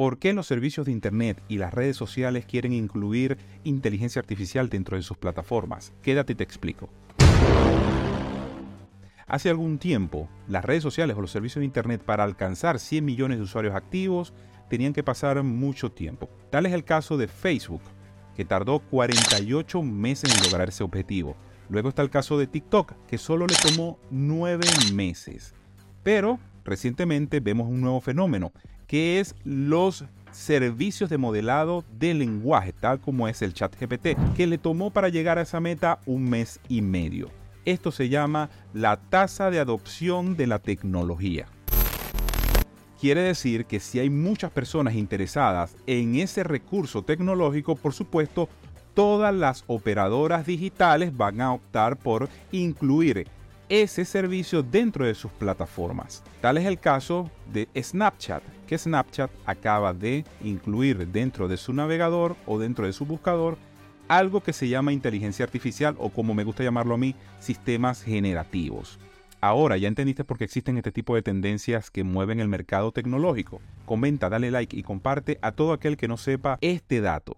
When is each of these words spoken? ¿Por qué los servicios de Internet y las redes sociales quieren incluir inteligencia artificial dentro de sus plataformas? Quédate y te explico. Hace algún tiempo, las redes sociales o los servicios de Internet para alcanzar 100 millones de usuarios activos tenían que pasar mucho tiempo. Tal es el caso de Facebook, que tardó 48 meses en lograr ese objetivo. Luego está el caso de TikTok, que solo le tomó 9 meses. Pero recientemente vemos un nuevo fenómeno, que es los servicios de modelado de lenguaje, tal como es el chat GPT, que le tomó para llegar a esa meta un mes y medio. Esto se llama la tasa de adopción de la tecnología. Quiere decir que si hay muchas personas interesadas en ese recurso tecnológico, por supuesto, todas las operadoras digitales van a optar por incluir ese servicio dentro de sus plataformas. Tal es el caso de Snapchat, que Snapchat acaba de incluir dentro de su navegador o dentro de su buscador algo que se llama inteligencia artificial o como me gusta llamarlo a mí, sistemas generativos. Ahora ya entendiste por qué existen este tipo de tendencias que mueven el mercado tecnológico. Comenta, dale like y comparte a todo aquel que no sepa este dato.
¿Por 0.00 0.16
qué 0.18 0.32
los 0.32 0.46
servicios 0.46 0.86
de 0.86 0.92
Internet 0.92 1.42
y 1.46 1.58
las 1.58 1.74
redes 1.74 1.94
sociales 1.94 2.46
quieren 2.46 2.72
incluir 2.72 3.36
inteligencia 3.64 4.18
artificial 4.18 4.70
dentro 4.70 4.96
de 4.96 5.02
sus 5.02 5.18
plataformas? 5.18 5.92
Quédate 6.00 6.32
y 6.32 6.36
te 6.36 6.42
explico. 6.42 6.88
Hace 9.26 9.50
algún 9.50 9.76
tiempo, 9.76 10.26
las 10.48 10.64
redes 10.64 10.82
sociales 10.82 11.18
o 11.18 11.20
los 11.20 11.30
servicios 11.30 11.60
de 11.60 11.66
Internet 11.66 12.02
para 12.02 12.24
alcanzar 12.24 12.78
100 12.78 13.04
millones 13.04 13.36
de 13.36 13.44
usuarios 13.44 13.74
activos 13.74 14.32
tenían 14.70 14.94
que 14.94 15.02
pasar 15.02 15.42
mucho 15.42 15.92
tiempo. 15.92 16.30
Tal 16.48 16.64
es 16.64 16.72
el 16.72 16.84
caso 16.84 17.18
de 17.18 17.28
Facebook, 17.28 17.82
que 18.34 18.46
tardó 18.46 18.78
48 18.78 19.82
meses 19.82 20.34
en 20.34 20.44
lograr 20.44 20.70
ese 20.70 20.82
objetivo. 20.82 21.36
Luego 21.68 21.90
está 21.90 22.00
el 22.00 22.08
caso 22.08 22.38
de 22.38 22.46
TikTok, 22.46 22.94
que 23.06 23.18
solo 23.18 23.46
le 23.46 23.54
tomó 23.56 23.98
9 24.10 24.66
meses. 24.94 25.52
Pero 26.02 26.38
recientemente 26.64 27.40
vemos 27.40 27.68
un 27.68 27.80
nuevo 27.80 28.00
fenómeno, 28.00 28.52
que 28.86 29.20
es 29.20 29.34
los 29.44 30.04
servicios 30.32 31.10
de 31.10 31.18
modelado 31.18 31.84
de 31.98 32.14
lenguaje, 32.14 32.72
tal 32.72 33.00
como 33.00 33.28
es 33.28 33.42
el 33.42 33.54
chat 33.54 33.74
GPT, 33.78 34.16
que 34.34 34.46
le 34.46 34.58
tomó 34.58 34.90
para 34.90 35.08
llegar 35.08 35.38
a 35.38 35.42
esa 35.42 35.60
meta 35.60 35.98
un 36.06 36.28
mes 36.28 36.60
y 36.68 36.82
medio. 36.82 37.30
Esto 37.64 37.92
se 37.92 38.08
llama 38.08 38.50
la 38.72 38.96
tasa 38.96 39.50
de 39.50 39.58
adopción 39.58 40.36
de 40.36 40.46
la 40.46 40.58
tecnología. 40.58 41.46
Quiere 43.00 43.22
decir 43.22 43.64
que 43.64 43.80
si 43.80 43.98
hay 43.98 44.10
muchas 44.10 44.50
personas 44.50 44.94
interesadas 44.94 45.74
en 45.86 46.16
ese 46.16 46.42
recurso 46.44 47.02
tecnológico, 47.02 47.74
por 47.74 47.94
supuesto, 47.94 48.48
todas 48.94 49.34
las 49.34 49.64
operadoras 49.66 50.46
digitales 50.46 51.16
van 51.16 51.40
a 51.40 51.52
optar 51.52 51.96
por 51.96 52.28
incluir 52.52 53.26
ese 53.70 54.04
servicio 54.04 54.62
dentro 54.62 55.06
de 55.06 55.14
sus 55.14 55.30
plataformas. 55.30 56.22
Tal 56.42 56.58
es 56.58 56.66
el 56.66 56.78
caso 56.78 57.30
de 57.50 57.68
Snapchat, 57.80 58.42
que 58.66 58.76
Snapchat 58.76 59.30
acaba 59.46 59.94
de 59.94 60.24
incluir 60.42 61.06
dentro 61.06 61.48
de 61.48 61.56
su 61.56 61.72
navegador 61.72 62.36
o 62.46 62.58
dentro 62.58 62.84
de 62.84 62.92
su 62.92 63.06
buscador 63.06 63.56
algo 64.08 64.40
que 64.42 64.52
se 64.52 64.68
llama 64.68 64.92
inteligencia 64.92 65.44
artificial 65.44 65.94
o 65.98 66.10
como 66.10 66.34
me 66.34 66.42
gusta 66.42 66.64
llamarlo 66.64 66.94
a 66.94 66.98
mí, 66.98 67.14
sistemas 67.38 68.02
generativos. 68.02 68.98
Ahora 69.40 69.76
ya 69.76 69.86
entendiste 69.86 70.24
por 70.24 70.36
qué 70.36 70.44
existen 70.44 70.76
este 70.76 70.90
tipo 70.90 71.14
de 71.14 71.22
tendencias 71.22 71.92
que 71.92 72.02
mueven 72.02 72.40
el 72.40 72.48
mercado 72.48 72.90
tecnológico. 72.90 73.62
Comenta, 73.86 74.28
dale 74.28 74.50
like 74.50 74.76
y 74.76 74.82
comparte 74.82 75.38
a 75.42 75.52
todo 75.52 75.72
aquel 75.72 75.96
que 75.96 76.08
no 76.08 76.16
sepa 76.16 76.58
este 76.60 77.00
dato. 77.00 77.28